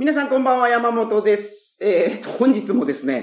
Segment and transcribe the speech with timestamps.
[0.00, 1.76] 皆さんこんばんは、山本です。
[1.78, 3.22] えー、と、本日もですね、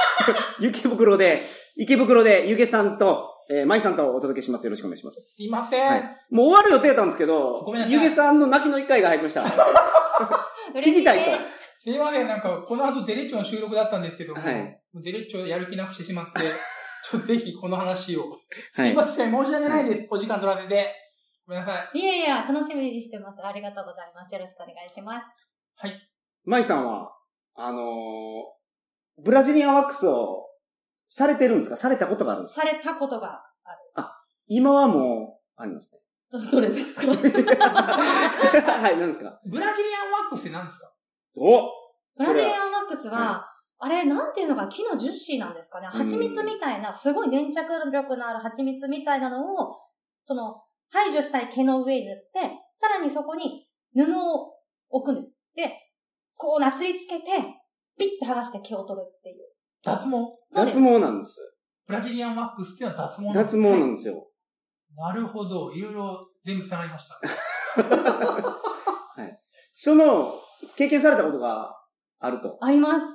[0.58, 1.42] 池袋で、
[1.76, 4.64] 池袋で、ゆげさんと、えー、まいさんとお届けします。
[4.64, 5.34] よろしくお願いします。
[5.36, 5.86] すいません。
[5.86, 6.02] はい。
[6.30, 9.42] もう終わる予定だったんですけどごめんな、さいゆげさんの泣きの一回が入りました。
[10.80, 11.30] 聞きたいと。
[11.78, 16.40] すいません、なんか、この後デレッチョの収録だったんですけども、はいデレッチョやる気なくしてしまって、
[17.04, 18.30] ちょっとぜひこの話を。
[18.30, 18.38] はい
[18.72, 19.04] すいま。
[19.04, 20.06] せん、申し訳ないです。
[20.08, 20.90] お時間取らせて。
[21.46, 21.98] ごめんなさい。
[21.98, 23.44] いやいや、楽しみにしてます。
[23.44, 24.32] ありがとうございます。
[24.32, 25.26] よろしくお願いします。
[25.82, 26.13] まい
[26.62, 27.12] さんは、
[27.54, 27.84] あのー
[29.22, 30.48] ブラジリアンワックスを
[31.06, 31.76] されてるんですか？
[31.76, 32.62] されたことがあるんですか？
[32.62, 33.78] されたことがある。
[34.48, 36.00] 今はもう、ありますね。
[36.32, 37.06] ど どれですか？
[37.14, 39.40] はい、何ですか？
[39.46, 40.92] ブラジリアンワックスって何ですか？
[41.36, 41.62] お
[42.18, 45.86] ブラジリアンワックスは、はあれ、なんていうのか、木の樹脂なんですかね。
[45.86, 49.76] 蜂蜜みたいな、すごい粘着力のある蜂蜜みたいなのを、
[50.24, 54.54] その、排除したい毛の上に塗って、さらにそこに布を
[54.90, 55.32] 置くんです。
[55.54, 55.83] で、
[56.36, 57.24] こうなすりつけて、
[57.98, 59.36] ピッて剥がして毛を取るっていう。
[59.84, 60.10] 脱毛？
[60.52, 61.56] 脱毛なんです。
[61.86, 64.26] ブラジリアンワックスっていうのは脱毛なんです脱毛なんですよ。
[64.96, 65.72] なるほど。
[65.72, 67.20] いろいろ全部繋がりました。
[69.72, 70.32] その、
[70.76, 71.76] 経験されたことが
[72.20, 72.56] あると？
[72.60, 73.06] あります。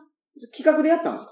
[0.56, 1.31] 企画でやったんですか？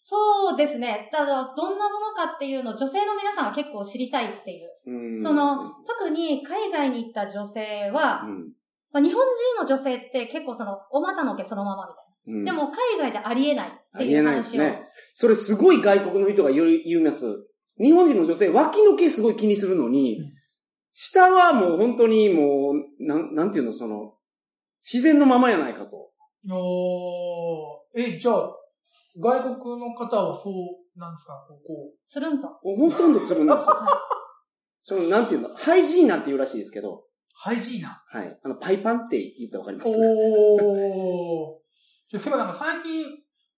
[0.00, 1.10] そうですね。
[1.12, 4.70] ただ、どんなものかっていうのを女性の皆さんは結構知りたいっていう。
[4.86, 8.52] うんその、特に海外に行った女性は、うん
[8.92, 9.24] まあ、日本
[9.56, 12.52] 人の女性って結構その、お股の毛そのままみたいうんな。
[12.52, 14.50] でも、海外じゃありえないっていありえないでう話を。
[14.52, 14.82] すね。
[15.14, 17.26] それすごい外国の人が言う言います。
[17.80, 20.38] 日本人の女性、脇の毛すごい気にするのに、うん
[21.00, 24.14] 下はもう本当にもう、なん、なんていうの、その、
[24.80, 26.10] 自然のままやないかと。
[26.50, 28.50] おー、え、じゃあ、
[29.16, 31.34] 外国の方はそうなんですか？
[31.48, 32.48] こうこつるんと。
[32.62, 33.76] ほとんどつるんですよ。
[34.82, 37.02] その、なんていうの、ハイジーナって言うらしいですけど、う、
[37.40, 38.02] ハイジーナ。
[38.08, 38.38] はい。
[38.42, 39.96] あの、パイパンって言ったらわかります？
[39.96, 41.58] おー。
[42.10, 43.04] ちょ、そういえばなんか最近、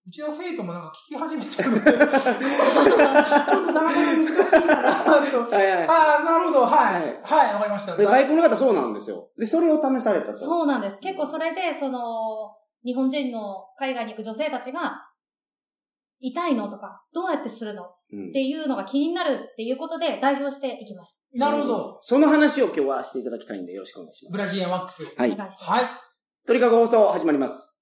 [0.07, 2.11] うちの生徒もなんか聞き始めてるので、 ちょっと
[3.71, 5.11] なかなか難しいかなと。
[5.11, 5.87] はいはい。
[5.87, 7.01] ああ、なるほど、はい。
[7.23, 7.95] はいはい、わ、かりました。
[7.95, 9.29] で外国の方そうなんですよ。
[9.37, 10.37] で、それを試されたと。
[10.37, 10.99] そうなんです。
[10.99, 15.07] 結構それで、その、日本人の海外に行く女性たちが、
[16.21, 17.83] 痛いのとか、どうやってするの？
[17.83, 21.97] っうんていうのが気になるっていうことで代表していきましなるほど。
[22.01, 24.37] その話を今日はしていただきたいんでよろしくお願いします。
[24.37, 25.15] ブラジリアンワックス。
[25.15, 25.23] た。
[25.23, 25.35] はいお。
[25.35, 25.71] 願いします。
[25.71, 25.83] はい。
[26.45, 27.80] 鳥かご放送始まります。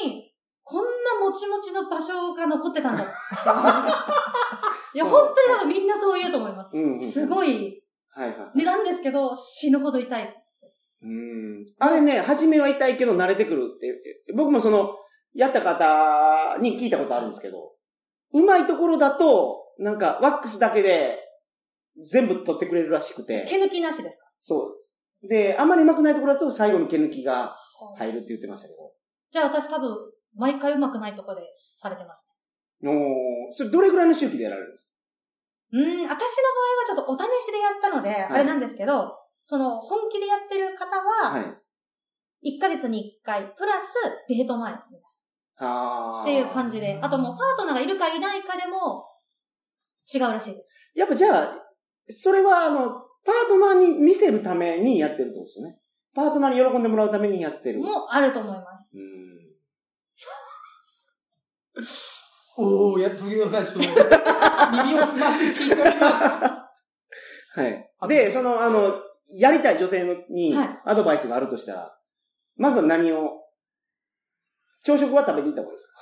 [0.01, 3.03] 体に、こんなもちもちの場所が残ってたんだ。
[4.95, 6.77] いや、本当に多分みんなそう言うと思います。
[6.77, 7.83] うんすごい。
[8.11, 8.51] はいはい。
[8.57, 10.45] 値段ですけど、死ぬほど痛い。
[11.03, 11.67] うん。
[11.79, 13.95] あれね、初めは痛いけど慣れてくるって、
[14.37, 14.95] 僕もその、
[15.35, 17.73] やった方に聞いたことあるんですけど、
[18.35, 21.19] うまいところだと、なんか、ワックスだけで、
[22.03, 24.27] 全部取ってくれるらしくて、毛抜きなしですか？
[24.41, 24.78] そう。
[25.23, 27.57] で、あまりうまくないところだと最後に毛抜きが
[27.97, 28.93] 入るって言ってましたけど。
[29.33, 29.97] じゃあ私多分、
[30.37, 32.27] 毎回うまくないとこでされてます。
[32.85, 34.93] おーそれどれぐらいの周期でやられるんですか？
[35.73, 36.19] うーん、私の場合は
[36.87, 41.41] ちょっとお試しでやったので、あれなんですけど、その、本気でやってる方は、は
[42.43, 42.57] い。
[42.57, 43.95] 1ヶ月に1回、プラス、
[44.29, 44.73] デート前。
[44.73, 44.77] っ
[45.61, 46.99] あーていう感じで。
[47.03, 49.05] あともう、パートナーがいるかいないかでも、
[50.15, 50.71] 違うらしいです。
[50.95, 51.55] やっぱじゃあ、
[52.09, 55.79] それはあの、パートナーに見せるためにやってるってことですよね。
[56.15, 57.81] パートナーに喜んでもらうためにやってる。
[57.83, 58.91] もあると思います。
[58.95, 59.29] うん
[62.57, 63.67] おー、やってください。
[63.67, 66.25] ちょっと、耳を澄まして聞いております。
[67.61, 67.91] はい。
[68.01, 68.95] あで、その、あの、
[69.39, 71.97] やりたい女性にはいアドバイスがあるとしたら、
[72.57, 73.43] まずは何を、
[74.83, 75.99] 朝食は食べていった方がいいですか？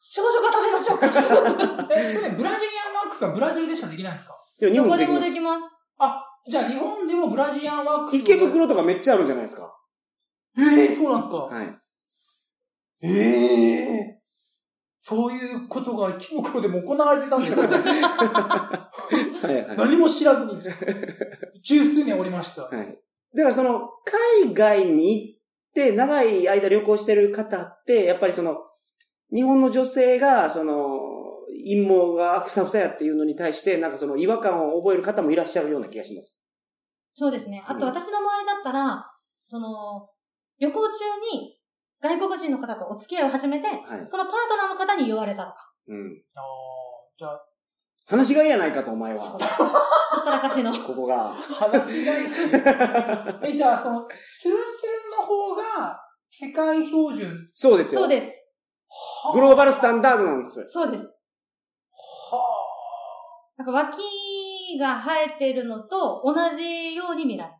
[0.00, 1.06] 少々食べましょうか。
[1.92, 4.34] え、それブラジリアンワックスはブラジルでしかできないんですか？
[4.60, 5.06] いや、日本で。
[5.08, 5.64] もできます。
[5.98, 9.74] あ、じゃあ日本でもブラジリアンワックス池袋とかめっちゃあるじゃないですか。
[10.56, 11.78] ええそうなんですか、はい。
[13.02, 14.18] ええ
[14.98, 19.76] そういうことが池袋でも行われてたんですかね はいはい。
[19.76, 20.60] 何も知らずに、
[21.62, 22.64] 十数年おりました。
[22.64, 22.98] はい。
[23.34, 23.88] だからその、
[24.42, 25.40] 海外に行っ
[25.74, 28.58] て長い間旅行してる方って、やっぱりその、
[29.32, 30.98] 日本の女性が、その、
[31.50, 36.42] 陰毛がふさふさやっていうのに対して、なんかその違和感を覚える方もいらっしゃるような気がします。
[37.14, 37.64] そうですね。
[37.66, 39.10] あとうん私の周りだったら、
[39.44, 40.10] その、
[40.58, 40.90] 旅行中
[41.32, 41.58] に
[42.00, 43.78] 外国人の方とお付き合いを始めて、はい。
[44.06, 45.56] そのパートナーの方に言われたとか。
[45.88, 46.22] うん。
[46.36, 47.44] あーじゃあ、
[48.08, 49.20] 話しがいやないかと、お前は。
[49.20, 50.72] ほったらかしの。
[50.84, 51.32] ここが。
[51.32, 52.26] 話がいい。
[53.44, 54.08] え、じゃあ、その、
[54.40, 57.36] キュンキュンの方が、世界標準。
[57.52, 58.02] そうですよ。
[58.02, 58.32] そうです。
[59.34, 60.66] グローバルスタンダードなんですよ。
[60.68, 61.17] そうです。
[62.30, 62.68] は
[63.56, 63.98] なんか脇
[64.78, 67.58] が生えてるのと同じように見られます。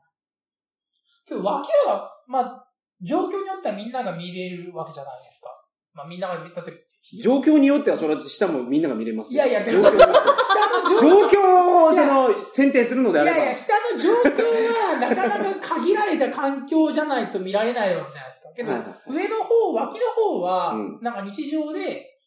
[1.26, 2.68] けど、脇は、まあ、
[3.02, 5.48] 状況によってはみんなが見れるわけじゃないですか。
[5.92, 6.88] まあ、みんなが、だって、
[7.22, 9.44] 状況によっては、それは下もみんなが見れますよ。
[9.44, 10.06] いやいや状況下の
[10.88, 13.36] 状況状況を、その、選定するのであれば。
[13.36, 14.14] いやいや、下の状況
[14.92, 18.52] はなかなか限られた環境じゃないと見られないわけじゃないですか。
[18.54, 22.17] けど、はいはい上の方、脇の方は、うんなんか日常で、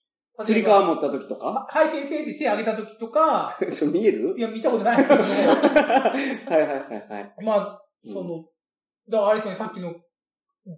[0.43, 1.67] 釣り革持った時とか？
[1.69, 4.33] はい先生って手挙げた時とか、 それ見える？
[4.37, 7.33] いや、見たことないけども、 はいはいはいはい。
[7.43, 8.43] まあ、その、
[9.09, 9.93] だからあれですよね、さっきの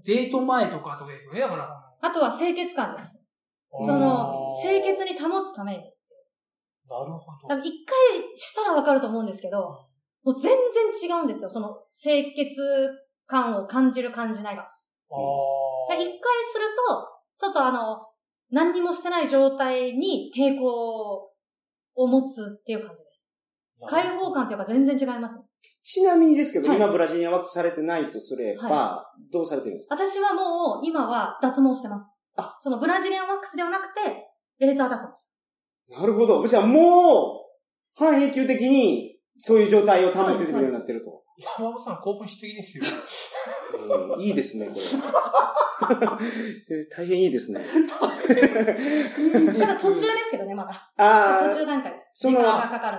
[0.06, 1.70] デート前とかとかですよね、だから
[2.02, 3.10] あとは清潔感です。
[3.72, 5.78] そその、清潔に保つために。
[5.78, 5.84] な
[7.06, 7.48] るほど。
[7.48, 7.96] 多分一回
[8.38, 9.58] したらわかると思うんですけど、
[10.24, 10.52] もう全
[11.02, 11.50] 然違うんですよ。
[11.50, 12.56] その清潔
[13.26, 14.64] 感を感じる感じないが。
[14.64, 16.08] あ一回
[16.52, 17.08] すると、
[17.38, 18.06] ちょっとあの、
[18.54, 21.30] 何にもしてない状態に抵抗
[21.96, 23.26] を持つっていう感じです。
[23.82, 25.36] ー開放感っていうか全然違います。
[25.82, 29.96] ちなみにですけど、はい今ブラジリアンワックスされてないとすれば、はどうされてるんですか？
[29.96, 32.10] 私はもう今は脱毛してます。
[32.38, 34.02] あそのブラジリアンワックスではなくて、
[34.60, 35.08] レーザー脱
[35.90, 36.00] 毛。
[36.00, 36.48] なるほど。
[36.48, 37.42] じゃあも
[37.98, 41.24] う、半永久的に、そういう状態を保っててくれるようになってると。
[41.60, 42.86] 山本さん興奮しすぎですよ。
[44.16, 44.82] うんいいですね、これ。
[46.70, 47.62] え 大変いいですね。
[49.60, 50.72] まだ途中ですけどね、まだ。
[50.98, 52.12] ああ、途中段階です。
[52.14, 52.98] その時間がかかる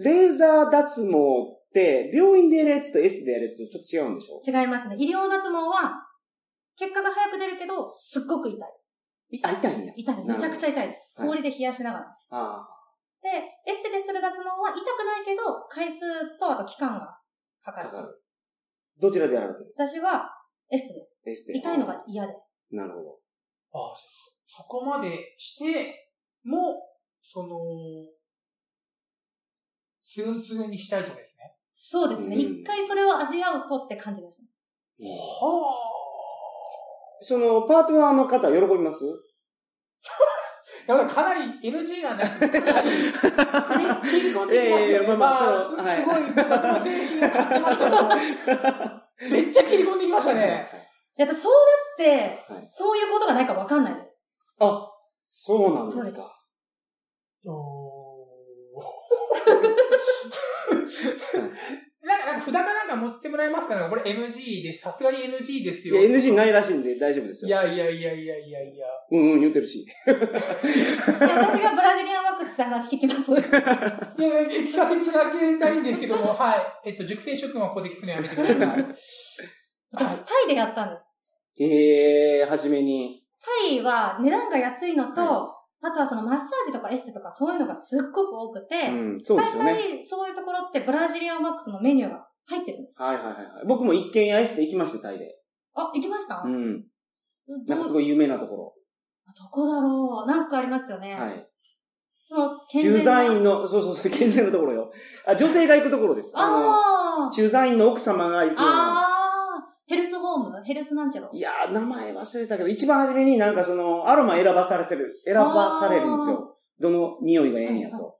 [0.00, 4.40] んレーザー脱毛って、病院でやるやつとエステでやるやつとちょっと違うんでしょ？
[4.44, 4.60] で。
[4.60, 4.96] 違いますね。
[4.98, 6.06] 医療脱毛は、
[6.76, 8.58] 結果が早く出るけど、すっごく痛い。
[9.30, 9.92] いあ、痛いんや。
[9.96, 10.24] 痛い。
[10.24, 10.98] めちゃくちゃ痛いです。
[11.20, 12.06] はい氷で冷やしながら。
[12.30, 12.68] あ
[13.20, 13.28] で、
[13.66, 17.18] エステでする脱毛は痛くないけど、回数とあと期間がか
[17.64, 17.88] あ、かる。
[17.88, 18.22] かかる。
[19.00, 20.30] どちらでやられてる私は
[20.70, 21.18] エステです。
[21.26, 21.58] エステ。
[21.58, 22.32] 痛いのが嫌で。
[22.70, 23.18] なるほど。
[23.72, 24.04] あそ
[24.50, 26.10] そこまでして
[26.42, 26.82] も、
[27.20, 27.58] その、
[30.02, 31.54] ツルンツルンにしたいとかですね。
[31.74, 32.34] そうですね。
[32.34, 34.40] うん一回それを味わうとって感じです。
[35.00, 35.74] は
[37.20, 39.04] その、パートナーの方は喜びます？
[39.04, 40.88] あ。
[40.88, 42.28] だからかなり NG がない。
[42.30, 44.68] かなり、切り込んできますよね。
[44.68, 47.90] いやいやまあまあすそうはいすごい、僕の精神を買ってましたけ
[49.28, 50.66] ど、 めっちゃ切り込んできましたね。
[51.18, 51.58] で、あとそうな
[51.94, 53.97] って、はいそういうことがないかわかんない。
[54.60, 54.90] あ、
[55.30, 56.34] そうなんですそうか。
[57.46, 58.18] お
[62.02, 63.74] なんか、なんか札かなんか持ってもらえますか？
[63.76, 64.80] ねこれ NG です。
[64.82, 65.96] さすがに NG ですよ。
[65.96, 67.48] いや、NG ないらしいんで大丈夫ですよ。
[67.48, 68.86] いやいやいやいやいやいや。
[69.10, 69.80] うんうん言ってるし。
[69.80, 73.30] いや私がブラジリアンワックスって話聞きます。
[73.32, 76.88] いや、え聞かせていただきたいんですけども、はい。
[76.88, 78.56] えっと、熟成諸君はここで聞くのやめてください。
[79.92, 81.14] 私、タイでやったんです。
[81.60, 83.24] ええー、初めに。
[83.40, 89.72] タイは値段が安いのと、はあとはそのマッサージとかエステとかそういうのがすっごく多くて、うん、そうですよね。
[89.74, 93.00] 大体そういうところってブラジリアンワックスのメニューが入ってるんです。
[93.00, 93.44] はいはいはいはい。
[93.66, 95.36] 僕も一軒家エステ行きました、タイで。
[95.74, 96.82] あ、行きました、うん。
[97.48, 98.74] どなんかすごい有名なとこ
[99.36, 100.28] どこだろう？
[100.28, 101.14] なんかありますよね。
[101.16, 101.24] ろ。
[101.24, 101.48] はい。
[102.26, 104.90] その、健駐在員の、そうそうそう、健全なところよ。
[105.26, 106.32] あ、女性が行くところです。
[106.36, 106.74] あの、
[107.24, 109.07] あー駐在員の奥様が行くような。
[109.88, 110.62] ヘルスホーム？
[110.62, 111.30] ヘルスなんちゃろ？
[111.32, 116.58] いやー、名前忘れたけど、一番初めになんかその、アロマ選ばされてる、選ばされるんですよ。
[116.78, 118.14] どの匂いがええんやはいと。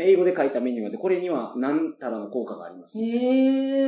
[0.00, 2.98] 英語で書いたメニューがあって、これには何たらの効果があります。
[2.98, 3.02] へ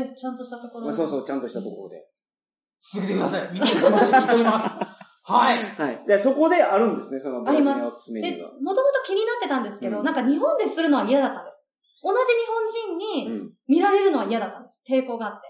[0.00, 0.86] え、ちゃんとしたところ。
[0.86, 2.04] まあ、そうそう、ちゃんとしたところで。
[2.92, 3.48] 続けてください。
[3.52, 4.68] 耳を澄まして聞いております。
[5.22, 5.58] はい。
[5.76, 6.04] はい。
[6.08, 8.48] で、そこであるんですね、そのブラジリアンワックスメニュで、ーが。
[8.48, 11.62] もともと気になってたんですけど、うんなんか日本でするのは嫌だったんです。
[12.02, 13.52] 同じ日本人にうん。
[13.68, 14.82] 見られるのは嫌だったんです。
[14.88, 15.46] 抵抗があって。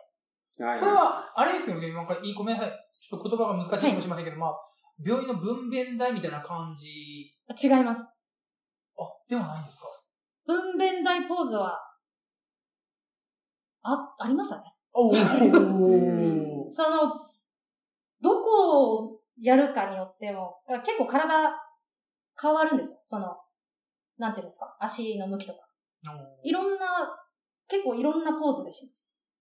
[0.64, 1.92] はいそれは、あれですよね。
[1.92, 2.72] なんか、いい、ごめんなさい。
[3.00, 4.56] ちょっと言葉が難しいかもしれませんけど、まあ、
[5.04, 6.88] 病院の分娩台みたいな感じ。
[7.62, 8.02] 違います。
[8.02, 9.86] あ、ではないんですか？
[10.46, 11.78] 分娩台ポーズは、
[13.82, 14.74] あ、ありましたね。
[14.92, 16.70] おー。
[16.70, 17.30] その、
[18.20, 21.50] どこをやるかによっても、結構体
[22.40, 23.00] 変わるんですよ。
[23.06, 23.38] その、
[24.18, 25.60] なんていうんですか、足の向きとか。
[26.42, 27.08] いろんな、
[27.68, 28.99] 結構いろんなポーズでします。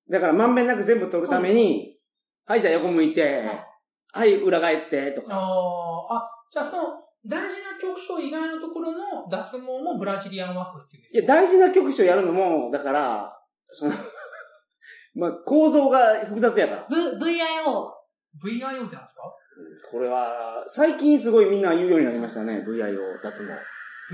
[0.10, 1.98] だからまんべんなく全部取るために、
[2.46, 3.44] はい、じゃあ横向いて、
[4.12, 5.36] はい、裏返って、とか。
[5.36, 6.84] ああ、あ、じゃあその、
[7.26, 13.40] 大事な局所以外のところの脱毛もブラジリアンワックスっていうんですいや、大事な局所やるのも、だから、
[13.70, 13.92] その、
[15.16, 16.88] まあ、構造が複雑やから。
[16.90, 17.92] V、VIO。
[18.44, 19.24] VIO ってなんですか？
[19.92, 22.64] これは、最近すごいみんな言うようになりましたね。
[22.68, 23.54] VIO、脱毛。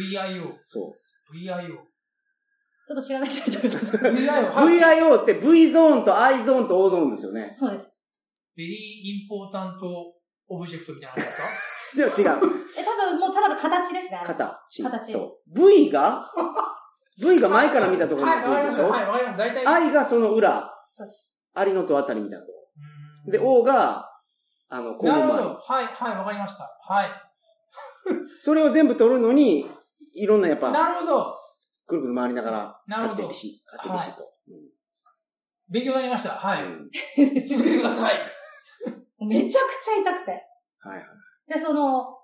[0.02, 0.52] ?VIO。
[0.66, 1.36] そう。
[1.38, 1.78] VIO。
[2.88, 4.12] ちょっと調べてみてください。
[5.00, 5.22] VIO。
[5.22, 7.54] って V ゾーンと I ゾーンと O ゾーンですよね。
[7.58, 7.92] そうです。
[8.56, 10.14] very important
[10.48, 11.44] object みたいなのですか？
[11.96, 12.42] じゃあ違う。
[12.78, 14.22] え、多分もうただの形ですね。
[14.24, 14.84] 形。
[14.84, 15.60] 形そう。
[15.70, 16.32] V が
[17.20, 18.82] ?V が前から見たところはい、わかりました。
[18.84, 19.38] の V でしょ、はい、わかりました。
[19.38, 19.68] 大体。
[19.68, 20.72] ?I がその裏。
[20.94, 21.32] そうです。
[21.56, 23.40] アリのとわたりみたいなとこうーんろ。
[23.40, 24.10] で、O が、
[24.70, 25.60] あの、肛門周りなるほど。
[25.62, 26.64] はい、はい、わかりました。
[26.88, 27.08] はい。
[28.40, 29.66] それを全部取るのに、
[30.16, 31.36] いろんなやっぱ、なるほど。
[31.86, 34.24] くるくる回りながら、なるほどカッテビシ、カッテビシと。
[35.70, 36.30] 勉強になりました。
[36.32, 36.64] はい。
[36.64, 36.90] うん
[37.48, 38.16] 続けてください。
[39.26, 40.32] めちゃくちゃ痛くて。
[40.80, 41.54] はいはい。
[41.54, 42.20] で、その、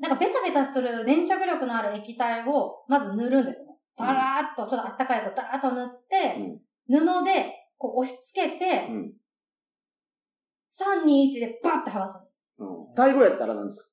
[0.00, 3.72] なんかベタベタする粘着力のある液体をまず塗るんですよね。
[3.72, 9.14] うんダラーっと、ちょっとあったかいやつをダラーっと塗って、うん布でこう押し付けて、うん。
[10.70, 12.88] 3、2、1でバッて剥がすんですよ。
[12.88, 12.94] うん。
[12.94, 13.90] タイ語やったら何です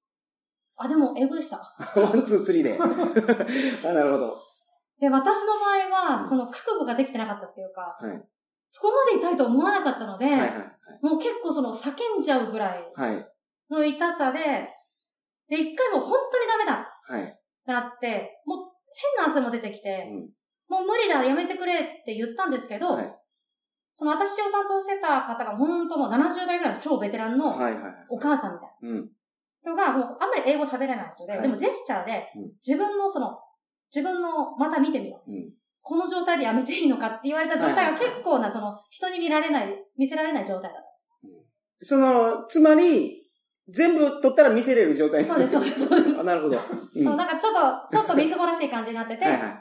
[0.76, 1.58] あ、でも英語でした。
[1.58, 2.78] か one、two、three で。
[3.88, 4.43] あ、なるほど。
[5.00, 8.24] で、私の場合は、うんその覚悟ができてなかったっていうか、はい。
[8.70, 10.52] そこまで痛いと思わなかったので、はいはい
[11.02, 13.16] もう結構その叫んじゃうぐらいはい。
[13.16, 13.28] はい。
[13.70, 14.40] の痛さで、
[15.50, 17.40] で、一回もう本当にダメだっはい。
[17.66, 18.58] てなって、もう
[19.18, 20.30] 変な汗も出てきて、うん
[20.70, 23.16] もう無理だ、やめてくれって言ったんですけど、はい
[23.96, 27.94] その私を担当してた方が本当もう70代ぐらいの超ベテランのはいはい。
[28.10, 29.10] お母さんみたいなうん。
[29.62, 33.38] 人が、もうあんまり英語喋れない人で、はいでもジェスチャーでうん、自分のその、
[33.94, 35.32] 自分の、また見てみよう。
[35.32, 35.50] うん。
[35.82, 41.90] この状態でやめていいのかって言われた状態が結構な、その、人に見られない、見せられない状態だったんです。
[41.90, 43.24] その、つまり、
[43.70, 46.16] 全部取ったら見せれる状態そうです、そうです、そうです。
[46.20, 46.58] あ、なるほど。
[46.58, 47.04] うん。
[47.04, 47.54] そうはなんかちょっ
[47.90, 49.54] と、ちょっとみすぼらしい感じになってて、いはいはい。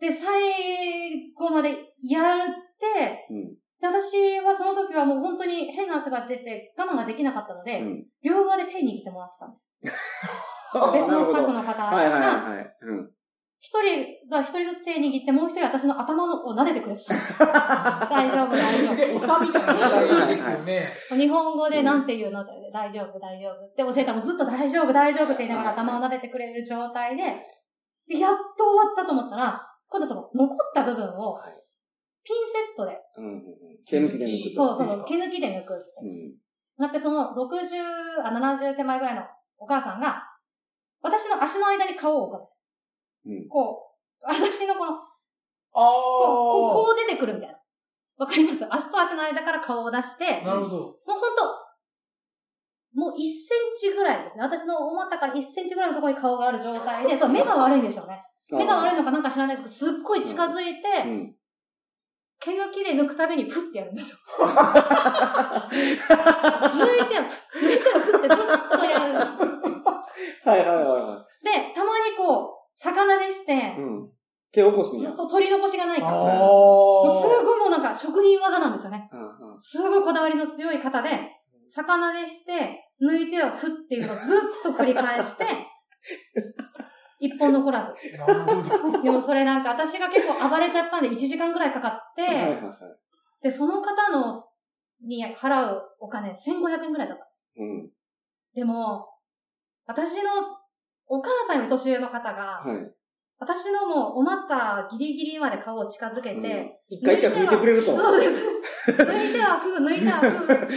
[0.00, 1.70] で、最後まで
[2.02, 2.46] やるっ
[2.78, 3.54] て、うん。
[3.80, 8.06] で、私はその時はもう本当に変な汗が出て我慢ができなかったので、うん。
[8.22, 9.90] 両側で手握ってもらってたんですよ。
[10.92, 12.76] 別のスタッフの方が、はいはいはいはい。
[12.82, 13.10] うん。
[13.60, 17.38] 一人が一人ずつ手握って、もう一人私の頭のを撫でてくれてたんですよ。
[18.08, 19.80] 大丈夫、大丈すげえ、おさみたいな状
[20.18, 20.92] 態ですよね。
[21.10, 21.16] 夫。
[21.20, 23.66] 日本語でなんて言うのって大丈夫、大丈夫。
[23.66, 27.22] って教えたらもうずっと大丈夫、大丈夫って言いながら頭を撫でてくれる状態で、
[28.08, 31.52] で、やっと終わったと思ったら、今度その残った部分をはい。
[32.22, 33.44] ピンセットで、うんうんうん。
[33.86, 34.76] 毛抜きで抜くと。
[34.76, 35.84] そうそう、毛抜きで抜くって。
[36.02, 36.36] うん。
[36.78, 39.22] なってその60、あ、70手前ぐらいの
[39.58, 40.22] お母さんが、
[41.02, 42.59] 私の足の間に顔を置くんです。
[43.48, 44.96] こう、私のこの、あ
[45.72, 47.56] こう、こう出てくるみたいな。
[48.18, 48.66] わかります？
[48.68, 50.76] 足と足の間から顔を出して、なるほど。
[50.76, 51.44] もうほんと、
[52.92, 53.22] もう1セ
[53.88, 54.42] ンチぐらいですね。
[54.42, 58.22] 私のお股から1センチぐらいのところに顔がある状態で、そう、目が悪いんでしょうね。
[58.50, 61.34] 目が悪いのかなんか知らないですけど、すっごい近づいて、うん。
[62.40, 64.16] 毛抜きで抜くたびにプッてやるんですよ。
[64.40, 67.22] 抜いてよ、
[67.54, 68.38] 抜いてよ、プッてずっ
[68.78, 69.14] とやる。
[70.44, 74.10] はいはいはいはで、たまにこう、魚でしてい。、うん。
[74.52, 75.10] 毛起こすんや。
[75.10, 76.10] ずっと取り残しがないから。
[76.12, 77.44] あもうすあ。
[77.44, 79.08] ごいもうなんか職人技なんですよね。
[79.12, 79.60] うんうん。
[79.60, 81.10] すごいこだわりの強い方で、
[81.68, 85.44] 魚でして、抜いてをふっていうのをずっと繰り返して、
[87.20, 88.18] 一本残らず。
[88.18, 89.02] なるほど。
[89.02, 92.74] でもそれなんか私が結構暴れちゃったんで1時間ぐらいかかって、はいはいはい。
[93.42, 94.46] で、その方の、
[95.02, 97.46] に払うお金1500円ぐらいだったんです。
[97.56, 97.90] うん。
[98.54, 99.06] でも、
[99.86, 100.30] 私の
[101.10, 102.90] お母さんより年上の方が、はい。
[103.40, 107.96] 私のもうお股ギリギリまで顔を近づけて、うん一回一回拭いてくれると。
[107.96, 108.44] そうです。
[109.02, 110.74] 抜いてはふう、抜いてはふうって、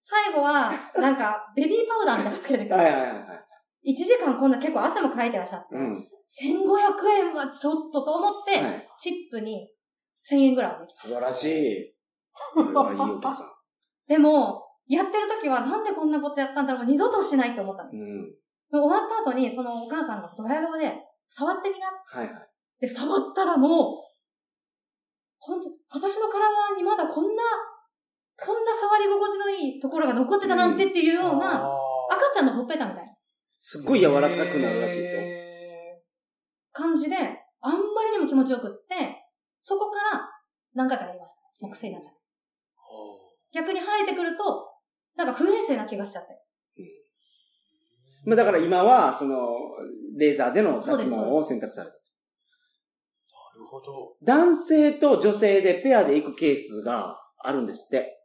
[0.00, 3.34] 最後は、なんか、ベビーパウダーみたいなのつけてくれて、はいはいはいは
[3.84, 3.92] い。
[3.92, 6.08] 1時間こんな結構汗もかいてらっしゃって、うん。
[6.40, 8.88] 1500円はちょっとと思って、はい。
[8.98, 9.70] チップに
[10.30, 11.94] 1000円ぐらい素晴らしい。
[12.54, 13.48] これはいいお客さん。
[14.06, 18.06] でも、やってる時はなんでこんなことやったんだろう、もう二度としないって思ったんですよ。
[18.06, 18.34] うん。
[18.70, 20.92] でも終わった後に、そのお母さんがドヤ顔で、
[21.26, 22.48] 触ってみなっはいはい。
[22.80, 24.08] て触ったらもう、
[25.38, 27.42] 本当私の体にまだこんな、
[28.40, 31.56] こんな触り心地のいいところが残ってたなんてっていうような、
[32.10, 33.12] 赤ちゃんのほっぺたみたいな
[33.60, 35.22] すっごい柔らかくなるらしいですよ。
[35.22, 35.28] よ。
[36.72, 38.94] 感じで、あんまりにも気持ちよくって、
[39.60, 40.30] そこから
[40.74, 41.42] 何回かやりました。
[41.60, 42.20] 木製になっちゃって。
[43.52, 44.42] 逆に生えてくると、
[45.16, 46.34] なんか不衛生な気がしちゃって。
[48.28, 49.48] まあだから今は、その、
[50.18, 51.94] レーザーでの脱毛を選択された。
[51.94, 51.98] な
[53.58, 54.16] るほど。
[54.22, 58.18] 男性と女性でペアで行くケースがあるんですって。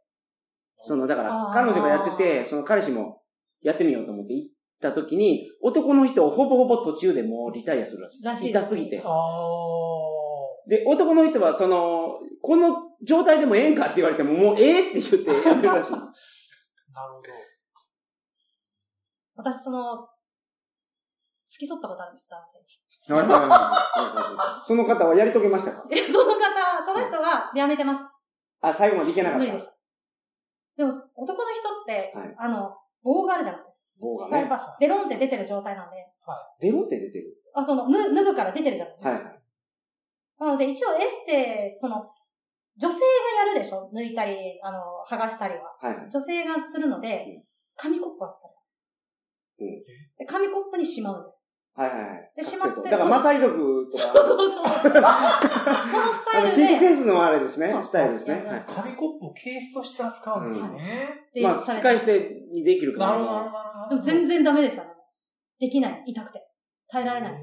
[0.82, 3.22] その、だから彼女がやってて、その彼氏も
[3.62, 4.48] やってみようと思って行っ
[4.82, 8.98] た時に、男の人をほぼほぼ途中でもうリタイアするらしい痛すぎて。
[10.68, 16.04] で、男の人はその、この状態でもええんかって言われても、もうええって言ってやめるらしいです。
[16.92, 17.43] なるほど。
[19.44, 20.08] 私、その、
[21.46, 22.64] 付き添ったことあるんです、男性に。
[23.06, 25.86] はいはいはいはいその方はやり遂げましたか？
[25.92, 26.40] え、その方、
[26.86, 28.02] その人はやめてます。
[28.62, 29.44] あ、最後までいけなかった。
[29.44, 29.74] 無理でした。
[30.78, 33.84] でも、男の人って、はいあの、棒があるじゃないですか。
[34.00, 34.38] 棒がね。
[34.38, 35.96] やっぱ、デロンって出てる状態なんで、
[36.60, 37.36] デロって出てる？
[37.52, 39.10] あ、その、ぬ脱ぐから出てるじゃないですか。
[39.10, 39.42] はいはい。
[40.40, 42.10] なので、一応エステ、その、
[42.76, 43.90] 女性がやるでしょ？
[43.94, 45.76] 抜いたり、あの、剥がしたりは。
[45.78, 46.10] はいはい。
[46.10, 47.44] 女性がするので、
[47.76, 48.63] 紙コップはされます。
[49.60, 49.84] うん
[50.18, 51.44] で紙コップにしまうんです。
[51.74, 52.32] はいはいはい。
[52.36, 54.66] でしまってだからマサイ族とか、そうそうそう。
[54.70, 58.44] そのスタイルあのチンコケで、ースのあれですねスタイルですね。
[58.46, 58.64] はい。
[58.68, 61.08] 紙コップをケースとして扱うんですね。
[61.34, 63.06] でまあ、使い捨てにできるから。
[63.10, 63.96] なるほど、なるほど、なるほど。
[63.96, 64.90] でも全然ダメでしたね。
[65.58, 66.04] できない。
[66.06, 66.46] 痛くて。
[66.88, 67.32] 耐えられない。
[67.32, 67.36] い。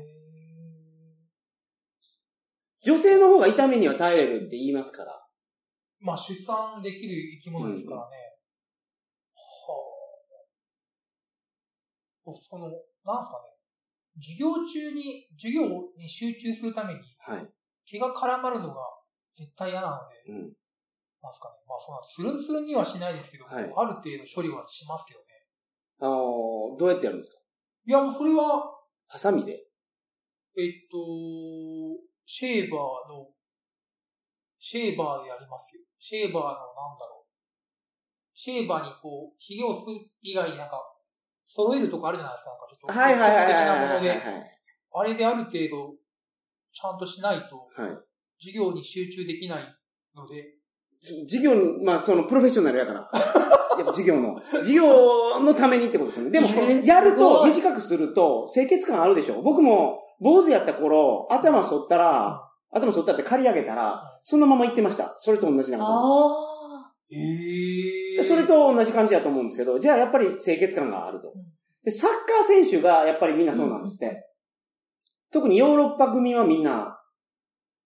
[2.84, 5.22] 女性の方が痛みには耐えれるって言いますから。
[6.00, 8.18] まあ、出産できる生き物ですからね。
[9.36, 9.92] はあ。
[12.26, 12.68] その、
[13.04, 13.52] なんすかね。
[14.22, 17.48] 授業中に、授業に集中するために、はい。
[17.86, 18.82] 毛が絡まるのが
[19.32, 20.54] 絶対嫌なので、うん。
[21.22, 21.56] なんすかね。
[21.68, 25.26] まあ、そんな、つるんつるんにはしないですけど、はいある程度処理はしますけどね。
[26.00, 27.38] あのーどうやってやるんですか？
[27.86, 28.72] いや、もうそれは、
[29.08, 29.54] ハサミで？
[30.58, 30.98] えっと、
[32.26, 33.28] シェーバーの、
[34.60, 35.82] シェーバーでやりますよ。
[35.98, 36.54] シェーバーのな
[36.96, 37.32] んだろう。
[38.34, 40.91] シェーバーにこう、髭をする以外になんか、
[41.54, 42.52] 揃えるとこあるじゃないですか。
[42.52, 44.24] なんかちょっと、はいはいはいはい的なもので、
[44.94, 45.96] あれである程度、
[46.72, 47.98] ちゃんとしないと、はい。
[48.40, 49.64] 授業に集中できない
[50.16, 50.56] ので、
[51.02, 53.10] じ授業に、まあ、その、プロフェッショナルやから。
[53.78, 54.40] やっぱ授業の。
[54.52, 56.32] 授業のためにってことですよね。
[56.32, 59.42] でも、えーやると、短くすると、清潔感あるでしょ。
[59.42, 65.16] 僕も、坊主やった頃、頭剃ったら、頭剃ったって刈り上げたら、そのまま行ってました。
[65.18, 65.92] それと同じ長さ。
[65.92, 71.44] あえでそれと同じ感じだと思うんですけど、じゃあやっぱり清潔感があるとうん。
[71.84, 74.28] で、サッカー選手がやっぱりみんなそうなんですって。
[75.32, 77.00] 特にヨーロッパ組はみんな、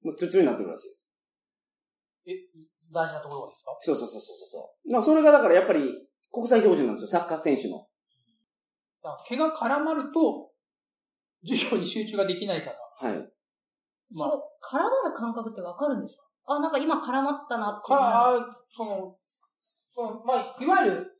[0.04, 1.14] もうツルツルになってるらしいです。
[2.28, 2.32] え、
[2.94, 3.78] 大事なところですか？
[3.80, 4.92] そうそうそうそうそう。
[4.92, 7.86] なんかそれがだからやっぱり国際標準なんですよ、サッカー選手の。
[9.04, 10.52] だから毛が絡まると、
[11.48, 13.10] 授業に集中ができないから。
[13.10, 13.18] はい。
[13.18, 13.26] ー。
[14.18, 16.24] まあそう、絡まる感覚ってわかるんですか？
[16.48, 17.88] あ、なんか今絡まったなって。
[17.88, 19.18] から、あその、
[19.96, 21.12] その、まあ、いわゆる、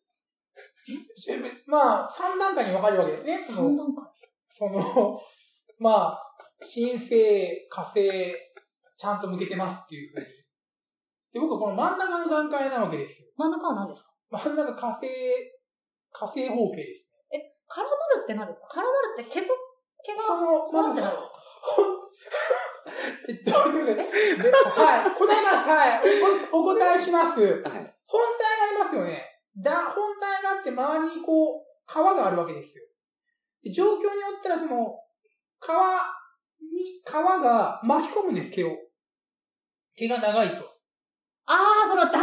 [1.30, 3.42] えまあ、3段階に分かれるわけですね。
[3.42, 4.04] その、三段階。
[4.50, 5.22] その、
[5.80, 6.22] まあ、
[6.60, 8.36] 新生、火星、
[8.98, 10.26] ちゃんと向けてますっていうふうに。
[11.34, 13.28] で、僕はこの真ん中の段階なわけですよ。
[13.38, 14.12] 真ん中は何ですか？
[14.32, 15.08] 真ん中火星、
[16.12, 17.56] 火星方形ですね。
[17.70, 18.68] 絡まるって何ですか？
[18.76, 19.54] 絡まるって毛と、
[20.04, 21.36] 毛が、その、まずってなるんですか
[23.28, 23.96] えっと、すみません。
[23.98, 24.02] で
[24.52, 25.12] はい。
[25.12, 25.68] 答えます。
[25.68, 26.02] はい。
[26.54, 27.42] お、お答えします。
[27.42, 27.96] はい。
[28.08, 29.26] 本体りますよね。
[29.58, 32.84] だ、本体があって周りにこう、川があるわけですよ。
[33.64, 35.00] で状況によったらその、
[35.60, 36.02] 川
[36.62, 38.70] に、川が巻き込むんです、毛を。
[39.96, 40.56] 毛が長いと。
[41.48, 42.20] ああ、その男性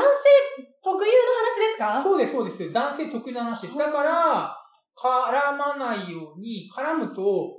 [0.83, 2.03] 特有の話ですか？
[2.03, 2.73] そうです、そうです。
[2.73, 3.79] 男性得意な話です。
[3.79, 4.57] だから、
[4.95, 7.57] 絡まないように、絡むと、は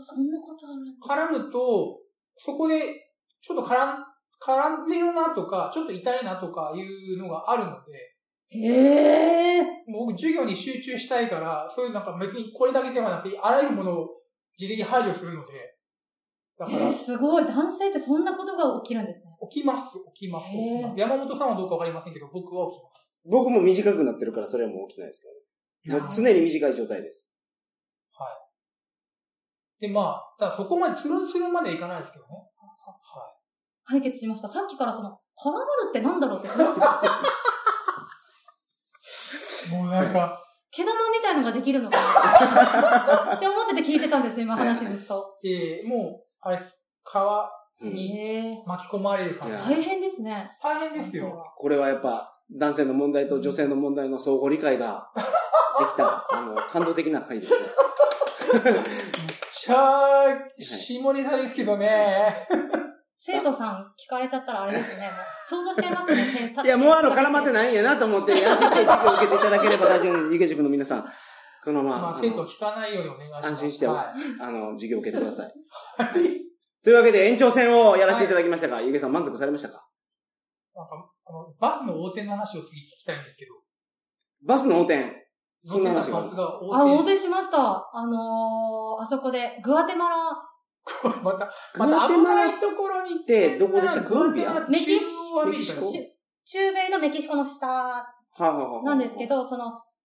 [0.00, 1.30] あ、そんなことある。
[1.30, 1.98] 絡むと、
[2.36, 4.04] そこで、ちょっと絡ん、
[4.42, 8.15] 絡んでるなとか、ちょっと痛いなとかいうのがあるので、
[8.48, 9.62] へえ。
[9.86, 14.08] もう僕授業に集中したいから、そういうなんか別にこれだけではなくて、あらゆるものを
[14.56, 15.76] 事前に排除するので、
[16.58, 17.44] だからえー、、すごい。
[17.44, 19.30] 男性ってそんなことが起きるんですね。
[19.50, 21.00] 起きます、起きます、起きます。
[21.00, 23.12] 山本さんはどうかわかりませんけど、僕は起きます。
[23.28, 25.22] 僕も短くなってるからそれはもう起きないです
[25.84, 26.00] けど、ね。
[26.00, 27.30] もう常に短い状態です。
[29.80, 32.30] で、まあ、ただそこまでつるんつるんまではいかないですけどね。
[32.56, 33.34] は
[33.84, 34.48] 解決しました。
[34.48, 36.48] さっきからその、絡まるってなんだろうって。
[39.70, 41.96] もうなんか、毛玉みたいのができるのか
[43.30, 43.34] な？
[43.36, 45.38] って思ってて聞いてたんですよ、今話ずっと。
[45.44, 47.50] えー、もう、あれです、川
[47.82, 48.62] うんに。
[48.66, 49.58] 巻き込まれる感じい。
[49.58, 50.50] や大変ですね。
[50.62, 51.44] 大変ですよ。
[51.56, 55.10] これはやっぱ男性の問題と女性の問題の相互理解が
[55.78, 57.66] できた、あの、感動的な回ですね。
[59.52, 62.34] しゃー、下ネタですけどね。
[63.16, 65.10] 生徒さん聞かれちゃったらあれですね。
[65.48, 66.54] 想像しちゃいますね。
[66.64, 67.52] いや、もうあの、絡まってい。
[67.52, 71.04] ないんやなと思って、 安心して授業を受けていただければ大丈夫なので、池塾の皆さん、
[71.64, 73.48] このまま、まあ、生徒聞かないようにお願いします。
[73.48, 75.48] 安心してはあの、授業を受けてください。
[75.48, 76.46] い。
[76.84, 79.86] というわけで延長戦をやらせていただきましたが、ゆげさん満足されましたか？
[80.74, 83.54] なんか、あの、バスの横転の話を次聞きたいんですけど。
[84.46, 85.26] バスの横転。
[85.64, 87.12] そんな話があるバスがあ、横横転。
[87.14, 87.58] 転しました。
[87.58, 90.16] あのー、あそこで、グアテマラ、
[91.22, 94.02] また、グまた危アテマラないところに行ってどこでした？
[94.04, 94.64] コロンビア？
[94.68, 95.00] メキシ
[95.32, 95.80] コアメキシコ？
[95.92, 95.98] 中
[96.44, 98.06] 中米のメキシコの下。
[98.84, 99.64] なんですけど、その、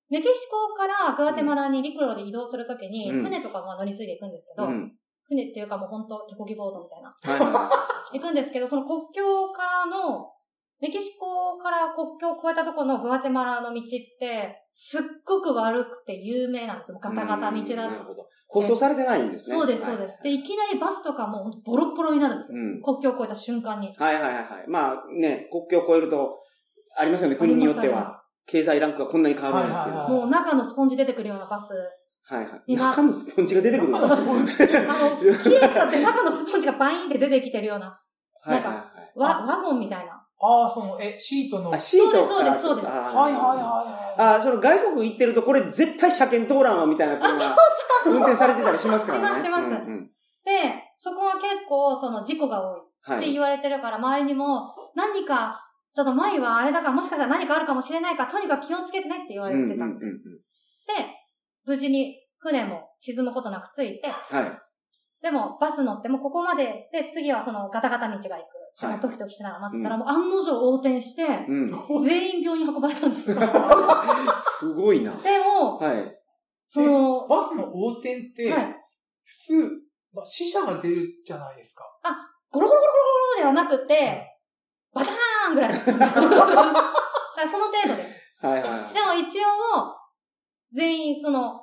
[0.10, 4.94] メキシコからグアテマラに陸路で移動するときに、うん船とかまあ乗り継いでいくんですけど、うん。
[5.28, 7.02] 船っていうかもう本当手漕ぎボードみたい
[7.40, 7.46] な。
[7.46, 7.70] はいは
[8.14, 10.32] 行くんですけど、その国境からの、
[10.82, 13.84] メキシコから国境を越えたところのグアテマラの道っ
[14.20, 17.00] て、すっごく悪くて有名なんですよ。
[17.00, 17.16] ガい。
[17.16, 18.04] タガタ道うんなるだ。
[18.04, 18.28] ほど。
[18.48, 19.56] 舗装されてないんですね。
[19.56, 20.24] そうです、はいそうです。
[20.24, 22.58] で、いきなりバスとかもうボロッボロになるんですよ。
[22.58, 22.82] うん。
[22.82, 23.94] 国境を越えた瞬間に。
[23.96, 24.46] はいはいはいはい。
[24.68, 26.40] まあね、国境を越えると、
[26.98, 28.24] ありますよね、国によっては。
[28.48, 30.10] 経済ランクがこんなに変わるんだっていうのは。
[30.10, 31.74] はいもう中のスポンジ出てくるようなバス。
[32.24, 32.62] はいはい。
[32.66, 33.92] 今中のスポンジが出てくる。
[33.92, 38.00] 中のあの、切れちゃって中のスポンジがバインって出てきてるような、
[38.42, 39.14] はいはいはい。
[39.16, 40.21] ワワゴンみたいな。
[40.44, 41.74] ああ、その、え、シートの。
[41.74, 44.38] あ、シートそうですそうですそうですあーはいはいはいはい。
[44.38, 47.56] あ、その外国行ってると、これ絶対車検通らんわ、みたいな車が
[48.06, 49.44] 運転されてたりしますからね。
[49.44, 50.12] しますしますうんうん
[50.44, 50.52] で、
[50.98, 53.20] そこは結構その事故が多いはい。
[53.20, 55.60] って言われてるから、周りにも何か、
[55.94, 60.12] ちょっと前はあれだからもしかしたら何かあるかもしれないから、とにかく気をつけてねって言われてたんですで、
[61.66, 64.52] 無事に船も沈むことなくついて、はい。
[65.22, 68.61] でもバス乗ってもうここまでで、次はそのガタガタ道が行く。
[68.80, 71.72] ではいもドキドキしながら待ってたら、もう案の定横転して、うん。
[72.04, 73.36] 全員病院に運ばれたんですよ。
[73.36, 73.46] で
[74.42, 75.12] すごいな。
[75.12, 76.18] も、はい。
[76.68, 78.76] その、バスの横転って、はい。
[79.24, 79.70] 普通、
[80.14, 81.84] まあ、死者が出るじゃないですか。
[82.52, 82.98] ゴロゴロゴロゴ
[83.36, 84.28] ロではなくて、
[84.94, 85.72] バターンぐらい。
[85.74, 86.14] だから
[87.50, 88.22] その程度で。
[88.42, 88.94] はいはいはい。
[88.94, 89.48] でも一応、
[90.74, 91.62] 全員、その、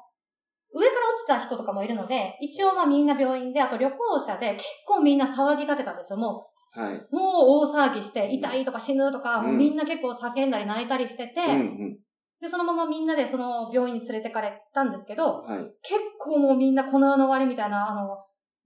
[0.74, 6.18] 上から落ちた人とかもいるので、一応まあみんな病院で、あと旅行者で結構みんな騒ぎ立てたんですよ。
[6.18, 6.94] もはい。
[6.94, 11.98] う、もう大騒ぎして、痛いとか死ぬとか、うんもうみんな結構叫んだり泣いたりしてて、うんうん。
[12.40, 15.58] で、そのままみんなでその病院に連れてかれたんですけど、はい。
[15.82, 18.18] 結構もうみんなこの世の終わりみたいな、あの、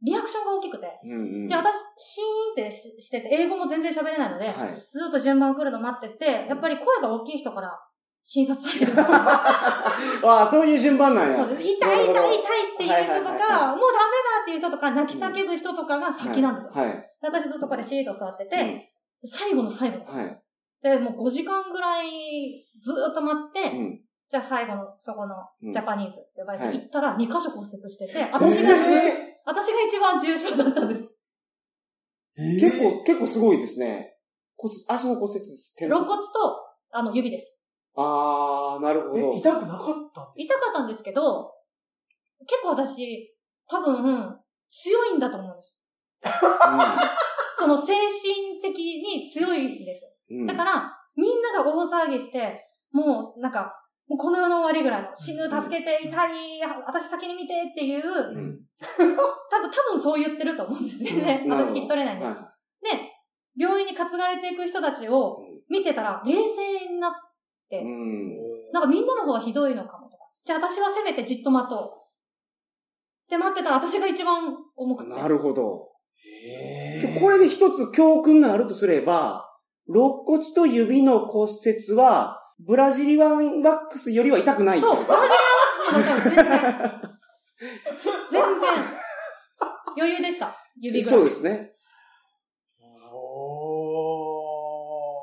[0.03, 1.01] リアクションが大きくて。
[1.05, 1.49] うんうん。
[1.49, 4.87] で、私、シーンってししてて、英語も全然喋れないので、はい。
[4.91, 7.81] ずっと順番来るの待ってて、やっぱり声が大きい人から
[8.23, 8.93] 診察される。
[8.99, 11.45] ああ、そういう順番なんや。
[11.45, 16.73] 痛い痛い痛いっていう人とはいはいはいはか、もうダメだっていう人とか、泣き叫ぶ人とかが先なんですよ。
[16.73, 17.11] はい。
[17.21, 18.83] 私ずっとここでシート座ってて、うん
[19.25, 20.05] 最後の最後。
[20.05, 20.43] はい。
[20.83, 24.01] で、もう5時間ぐらいずーっと待って、うん。
[24.29, 28.75] じゃあ最後のそこのうんジャパニーズって呼ばれてはい行ったら2箇所骨折してて、私が、
[29.45, 31.09] 私が一番重症だったんです。
[32.35, 34.17] 結構、結構すごいですね。
[34.57, 35.77] 骨折足の骨折です。
[35.77, 36.33] 手の肋骨と、
[36.91, 37.52] あの、指です。
[37.95, 39.35] ああ、なるほど。
[39.35, 41.53] え、痛くなかった痛かったんですけど、
[42.47, 43.35] 結構私、
[43.69, 44.39] 多分、
[44.71, 45.79] 強いんだと思うんです。
[47.57, 50.03] その精神的に強いんです。
[50.47, 53.79] だから、みんなが大騒ぎして、もう、なんか、
[54.09, 58.59] もうこの世の終わりぐらいの、死ぬ、助けて、痛い、私先に見てっていう、うん
[59.51, 61.45] 多分、多分そう言ってると思うんですよね。
[61.49, 62.25] 私聞き取れないんで。
[62.25, 62.35] は
[62.81, 63.13] で、
[63.57, 67.32] 病院に担がれていく人たちを見てたら、冷静になっい。
[67.79, 68.73] うん。
[68.73, 70.25] なんかみんなの方がひどいのかもとか。
[70.45, 72.03] じゃあ私はせめてじっと待とう。
[73.27, 75.11] って待ってたら私が一番重くて。
[75.11, 75.93] なるほど。
[77.19, 79.49] これで一つ教訓があるとすれば、
[79.89, 84.81] 肋骨と指の骨折は、ブラジリアンワックスよりは痛くない。
[84.81, 85.35] そう、ブラジリ
[85.89, 86.51] アンワックスの方が全然、
[88.31, 88.71] 全然、
[89.97, 90.55] 余裕でした。
[90.77, 91.19] 指ぐらい。
[91.19, 91.73] そうですね。
[93.13, 95.23] おー、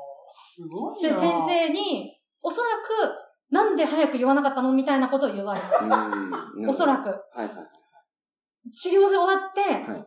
[0.54, 6.70] すごいで、な先生に、おそらく、なんで早く言わなかったのみたいなことを言われうんた。
[6.70, 7.08] おそらく。
[7.08, 8.72] はいはい。
[8.72, 10.06] 治療で終わって、はい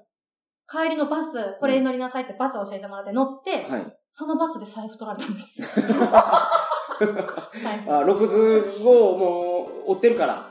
[0.65, 3.98] 帰りのバス、これに乗りなさいってバスを教えてもらって乗って、はい。
[4.12, 5.67] そのバスで財布取られたんですよ。
[7.62, 7.93] 財布。
[7.93, 10.48] あ、肋骨をもう追ってるから、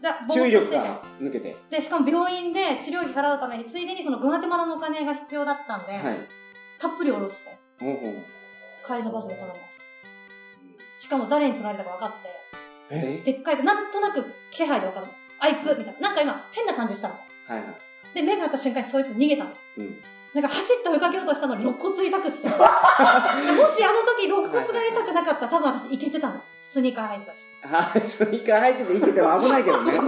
[0.00, 1.56] で注意力が抜けて。
[1.68, 6.28] で、しかも病院で治療費払うために、ついでにそのグアテマラのお金が必要だったんで、はい。
[6.78, 7.58] たっぷり下ろして、
[8.86, 9.89] 帰りのバスで取られました。
[11.00, 12.28] しかも誰に取られたか分かって、
[12.90, 13.22] え？
[13.24, 15.24] でっかい、なんとなく気配で分かるんですよ。
[15.40, 16.08] あいつみたいな。
[16.08, 17.14] なんか今、変な感じしたの。
[17.14, 18.14] はいはい。
[18.14, 19.62] で、目が合った瞬間にそいつ逃げたんです。
[19.78, 19.98] うん。
[20.34, 22.38] なんか走って追いかけようとしたのに肋骨痛くって。
[22.46, 26.72] もしあの時肋骨が痛くなかったら多分私いけてたんです。
[26.74, 27.38] スニーカー履いてたし。
[27.62, 29.98] はい、それ一回入ってていけても危ないけどね。
[29.98, 30.06] はい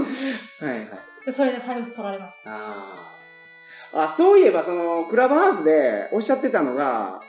[0.69, 0.89] はい。
[1.27, 2.51] で、それで財布取られました。
[2.51, 3.13] あ
[3.95, 4.03] あ。
[4.05, 7.21] あ、そういえば、その、クラブハウスでおっしゃってたのが、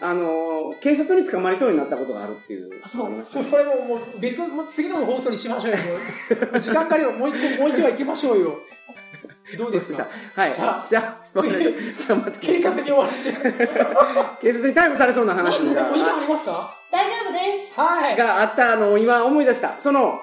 [0.00, 2.70] あの、警察に捕まりそうになったことがあるっていう。
[2.82, 5.78] あそうねそれももう別の、次の放送にしましょうよ。
[6.58, 7.12] 時間かかるよ。
[7.12, 8.56] もう一個、もう一話行きましょうよ。
[9.58, 10.06] どうですか？
[10.34, 10.52] はい。
[10.52, 11.00] じゃあじゃ
[11.34, 13.16] あ、じゃあまた、警察に追われて。
[14.40, 16.74] 警察に逮捕されそうな話がお時間ありますか？
[16.90, 17.38] 大丈夫で
[17.72, 17.78] す。
[17.80, 18.16] はい。
[18.16, 19.74] があったのを今思い出した。
[19.78, 20.18] その、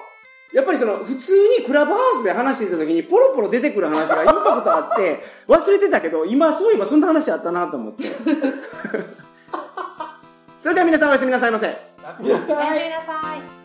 [0.52, 8.04] やっぱりその、普通にクラブハウスで話していた時に、ポロポロ出てくる話がインパクトあって、忘れてたけど、今、そういえばそんな話あったなと思って。
[10.60, 11.66] それでは皆さんおやすみなさいませ。
[11.66, 13.59] おやすみなさい。